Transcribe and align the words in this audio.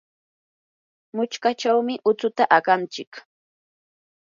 muchkachawmi 1.15 1.93
utsuta 2.09 2.43
aqanchik. 2.57 3.11